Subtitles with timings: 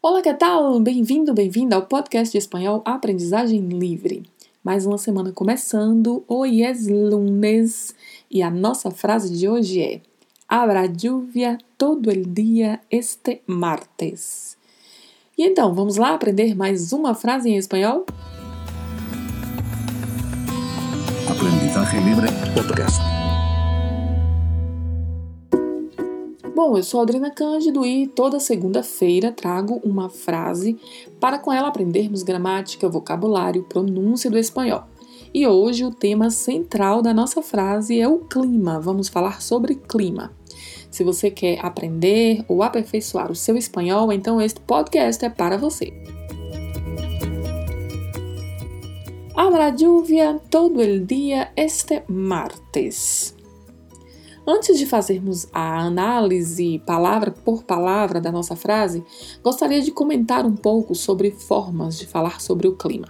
[0.00, 0.78] Olá, que tal?
[0.78, 4.22] Bem-vindo, bem-vinda ao podcast de espanhol Aprendizagem Livre.
[4.62, 6.22] Mais uma semana começando.
[6.28, 7.96] Hoy es lunes
[8.30, 10.00] e a nossa frase de hoje é:
[10.48, 14.56] Habrá lluvia todo el dia este martes.
[15.36, 18.06] E então, vamos lá aprender mais uma frase em espanhol?
[21.28, 23.17] Aprendizagem Livre Podcast.
[26.58, 30.76] Bom, eu sou Adriana Cândido e toda segunda-feira trago uma frase
[31.20, 34.82] para com ela aprendermos gramática, vocabulário, pronúncia do espanhol.
[35.32, 38.80] E hoje o tema central da nossa frase é o clima.
[38.80, 40.32] Vamos falar sobre clima.
[40.90, 45.92] Se você quer aprender ou aperfeiçoar o seu espanhol, então este podcast é para você.
[49.36, 53.37] Habrá lluvia todo el día este martes.
[54.50, 59.04] Antes de fazermos a análise palavra por palavra da nossa frase,
[59.44, 63.08] gostaria de comentar um pouco sobre formas de falar sobre o clima.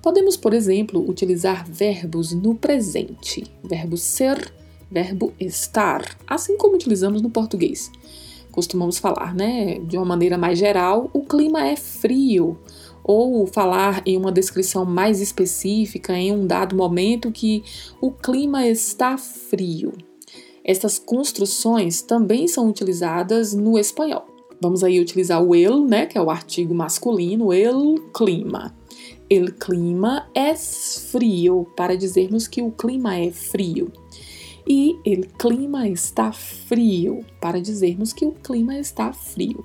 [0.00, 4.54] Podemos, por exemplo, utilizar verbos no presente, verbo ser,
[4.88, 7.90] verbo estar, assim como utilizamos no português.
[8.52, 12.56] Costumamos falar, né, de uma maneira mais geral, o clima é frio,
[13.02, 17.64] ou falar em uma descrição mais específica em um dado momento que
[18.00, 19.92] o clima está frio.
[20.68, 24.26] Essas construções também são utilizadas no espanhol.
[24.60, 28.76] Vamos aí utilizar o el, né, que é o artigo masculino, el clima.
[29.30, 33.90] El clima es frio, para dizermos que o clima é frio.
[34.68, 39.64] E el clima está frio, para dizermos que o clima está frio.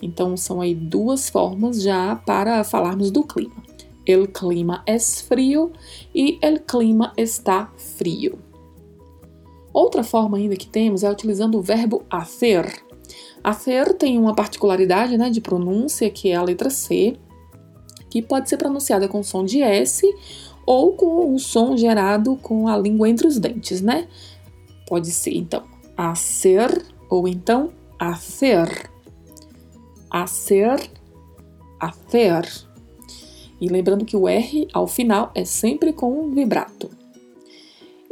[0.00, 3.62] Então, são aí duas formas já para falarmos do clima.
[4.06, 5.72] El clima es frio
[6.14, 8.47] e el clima está frio.
[9.72, 12.82] Outra forma ainda que temos é utilizando o verbo hacer.
[13.42, 17.16] Hacer tem uma particularidade né, de pronúncia, que é a letra C,
[18.10, 20.06] que pode ser pronunciada com som de S
[20.66, 24.08] ou com o som gerado com a língua entre os dentes, né?
[24.86, 25.62] Pode ser, então,
[25.96, 28.90] hacer ou então hacer.
[30.10, 30.90] Hacer,
[31.78, 32.66] hacer.
[33.60, 36.97] E lembrando que o R ao final é sempre com um vibrato.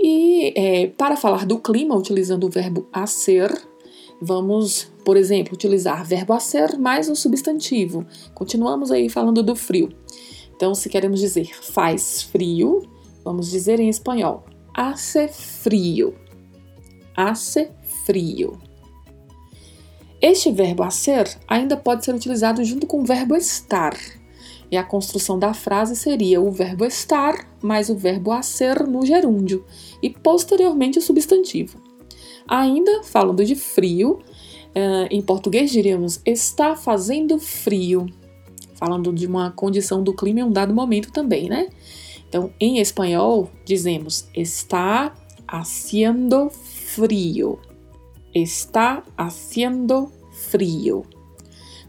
[0.09, 3.51] E é, para falar do clima, utilizando o verbo ser,
[4.23, 8.07] vamos, por exemplo, utilizar verbo ser mais um substantivo.
[8.33, 9.89] Continuamos aí falando do frio.
[10.55, 12.89] Então, se queremos dizer faz frio,
[13.25, 16.15] vamos dizer em espanhol hace frio.
[17.17, 17.71] Hace
[18.05, 18.61] frio.
[20.23, 23.97] Este verbo ser ainda pode ser utilizado junto com o verbo estar.
[24.71, 29.65] E a construção da frase seria o verbo estar mais o verbo ser no gerúndio
[30.03, 31.81] e posteriormente o substantivo.
[32.49, 34.21] Ainda falando de frio,
[34.75, 38.07] eh, em português diríamos está fazendo frio,
[38.75, 41.69] falando de uma condição do clima em um dado momento também, né?
[42.29, 45.15] Então, em espanhol, dizemos está
[45.47, 47.59] haciendo frio.
[48.35, 51.05] Está haciendo frio.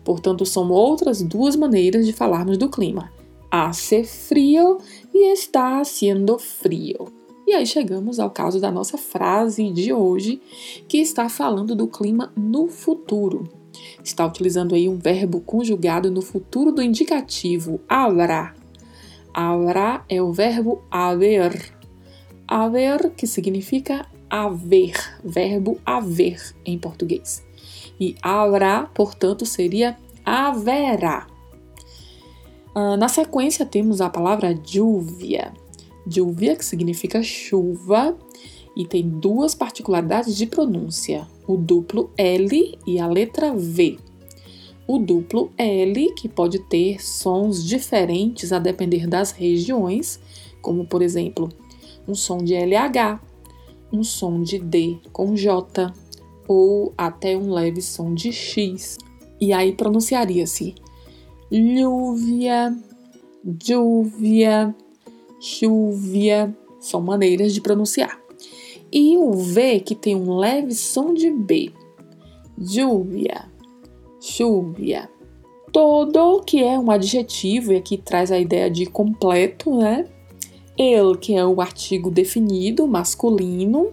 [0.08, 3.12] Portanto, são outras duas maneiras de falarmos do clima.
[3.52, 4.78] Hace frio
[5.14, 7.10] e está haciendo frio.
[7.46, 10.42] E aí chegamos ao caso da nossa frase de hoje,
[10.88, 13.50] que está falando do clima no futuro.
[14.02, 18.56] Está utilizando aí um verbo conjugado no futuro do indicativo habrá.
[19.34, 21.74] Habrá é o verbo haver.
[22.48, 27.46] Haver, que significa haver, verbo haver em português
[28.00, 31.28] e haverá, portanto, seria haverá.
[32.76, 35.54] Uh, na sequência temos a palavra lluvia.
[36.06, 38.16] Lluvia, que significa chuva,
[38.76, 43.98] e tem duas particularidades de pronúncia: o duplo L e a letra V.
[44.88, 50.20] O duplo L, que pode ter sons diferentes a depender das regiões,
[50.62, 51.50] como por exemplo,
[52.08, 53.20] um som de LH,
[53.92, 55.92] um som de D com J,
[56.48, 58.98] ou até um leve som de X.
[59.40, 60.76] E aí pronunciaria-se
[61.52, 62.76] lluvia,
[63.70, 64.76] lluvia,
[65.40, 66.56] chuvia.
[66.80, 68.20] São maneiras de pronunciar.
[68.92, 71.72] E o V que tem um leve som de B.
[72.58, 73.46] Lluvia,
[74.22, 75.10] chuvia.
[75.72, 80.08] Todo que é um adjetivo e aqui traz a ideia de completo, né?
[80.78, 83.92] El, que é o artigo definido, masculino,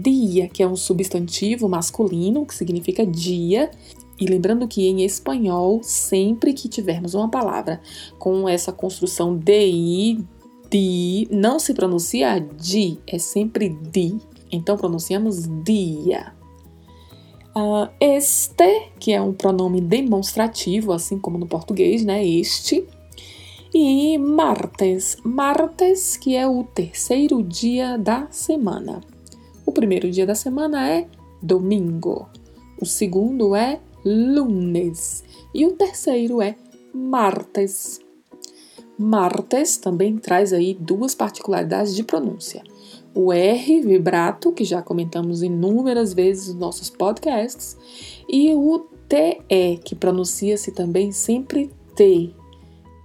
[0.00, 3.70] dia, que é um substantivo masculino, que significa dia.
[4.18, 7.80] E lembrando que em espanhol, sempre que tivermos uma palavra
[8.18, 10.24] com essa construção di,
[10.70, 14.16] di, não se pronuncia di, é sempre di.
[14.50, 16.32] Então pronunciamos dia.
[17.54, 22.26] Uh, este, que é um pronome demonstrativo, assim como no português, né?
[22.26, 22.86] Este.
[23.74, 29.00] E martes, martes, que é o terceiro dia da semana.
[29.76, 31.06] Primeiro dia da semana é
[31.42, 32.26] domingo,
[32.80, 36.56] o segundo é lunes e o terceiro é
[36.94, 38.00] martes.
[38.98, 42.62] Martes também traz aí duas particularidades de pronúncia
[43.14, 47.76] o R vibrato, que já comentamos inúmeras vezes nos nossos podcasts,
[48.26, 52.30] e o TE, que pronuncia-se também sempre T.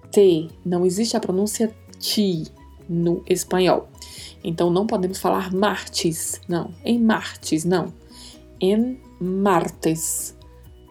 [0.10, 0.48] T.
[0.66, 2.44] Não existe a pronúncia ti
[2.88, 3.91] no espanhol.
[4.44, 6.72] Então não podemos falar martes, não.
[6.84, 7.94] Em martes, não.
[8.60, 10.36] Em martes.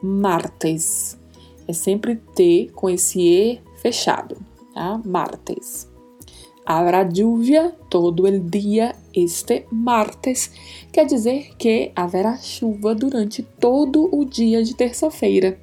[0.02, 1.18] Martes.
[1.66, 4.36] É sempre T com esse E fechado,
[4.74, 5.00] tá?
[5.04, 5.88] Martes.
[6.66, 10.52] Habrá lluvia todo el dia este martes,
[10.92, 15.58] quer dizer que haverá chuva durante todo o dia de terça-feira.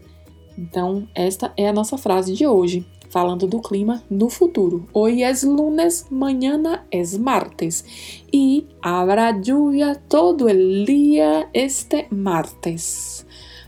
[0.58, 4.88] Então, esta é a nossa frase de hoje, falando do clima no futuro.
[4.94, 7.83] Hoje é lunes, mañana é martes.
[8.33, 13.25] E habrá lluvia todo el dia este martes.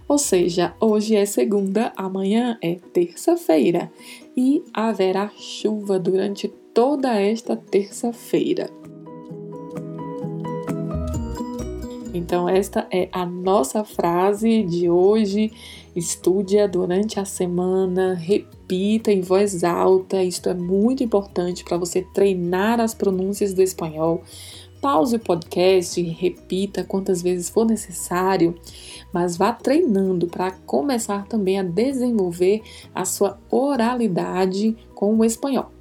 [0.07, 3.91] Ou seja, hoje é segunda, amanhã é terça-feira
[4.35, 8.71] e haverá chuva durante toda esta terça-feira.
[12.11, 15.51] Então, esta é a nossa frase de hoje.
[15.99, 20.23] Estude-a durante a semana, repita em voz alta.
[20.23, 24.23] Isto é muito importante para você treinar as pronúncias do espanhol.
[24.81, 28.55] Pause o podcast repita quantas vezes for necessário,
[29.11, 32.61] mas vá treinando para começar também a desenvolver
[32.95, 35.78] a sua oralidade com o espanhol.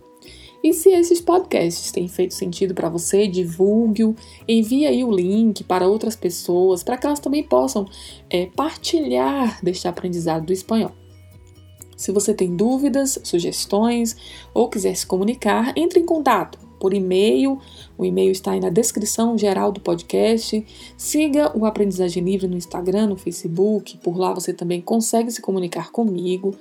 [0.63, 4.17] E se esses podcasts têm feito sentido para você, divulgue-o,
[4.47, 7.87] envie aí o link para outras pessoas, para que elas também possam
[8.29, 10.93] é, partilhar deste aprendizado do espanhol.
[11.97, 14.17] Se você tem dúvidas, sugestões
[14.55, 17.59] ou quiser se comunicar, entre em contato por e-mail.
[17.97, 20.65] O e-mail está aí na descrição geral do podcast.
[20.97, 23.99] Siga o Aprendizagem Livre no Instagram, no Facebook.
[23.99, 26.55] Por lá você também consegue se comunicar comigo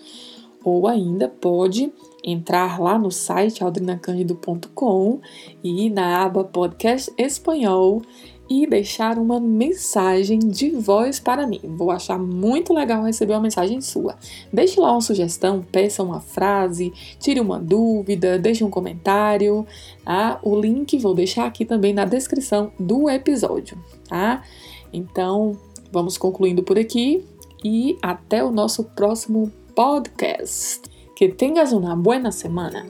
[0.67, 5.21] ou ainda pode entrar lá no site aldrinacandido.com
[5.63, 8.01] e na aba podcast espanhol
[8.49, 11.61] e deixar uma mensagem de voz para mim.
[11.63, 14.17] Vou achar muito legal receber uma mensagem sua.
[14.51, 19.65] Deixe lá uma sugestão, peça uma frase, tire uma dúvida, deixe um comentário.
[20.03, 20.37] Tá?
[20.43, 23.77] O link vou deixar aqui também na descrição do episódio,
[24.09, 24.43] tá?
[24.91, 25.57] Então,
[25.93, 27.23] vamos concluindo por aqui
[27.63, 30.87] e até o nosso próximo podcast.
[31.15, 32.83] Que tengas una buena semana.